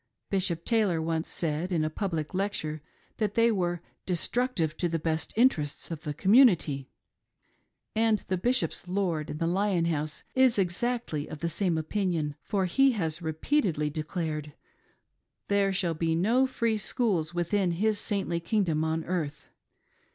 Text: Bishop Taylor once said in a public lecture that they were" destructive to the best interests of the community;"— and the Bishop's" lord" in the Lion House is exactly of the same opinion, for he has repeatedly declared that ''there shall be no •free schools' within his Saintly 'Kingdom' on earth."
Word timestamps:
Bishop 0.31 0.65
Taylor 0.65 0.99
once 0.99 1.27
said 1.27 1.71
in 1.71 1.83
a 1.83 1.89
public 1.91 2.33
lecture 2.33 2.81
that 3.17 3.35
they 3.35 3.51
were" 3.51 3.83
destructive 4.07 4.75
to 4.77 4.89
the 4.89 4.97
best 4.97 5.31
interests 5.35 5.91
of 5.91 6.01
the 6.05 6.13
community;"— 6.15 6.89
and 7.95 8.17
the 8.27 8.35
Bishop's" 8.35 8.87
lord" 8.97 9.29
in 9.29 9.37
the 9.37 9.45
Lion 9.45 9.85
House 9.85 10.23
is 10.33 10.57
exactly 10.57 11.27
of 11.29 11.37
the 11.37 11.49
same 11.49 11.77
opinion, 11.77 12.33
for 12.41 12.65
he 12.65 12.93
has 12.93 13.21
repeatedly 13.21 13.91
declared 13.91 14.45
that 14.47 14.53
''there 15.55 15.71
shall 15.71 15.93
be 15.93 16.15
no 16.15 16.47
•free 16.47 16.79
schools' 16.79 17.35
within 17.35 17.73
his 17.73 17.99
Saintly 17.99 18.39
'Kingdom' 18.39 18.83
on 18.83 19.03
earth." 19.05 19.49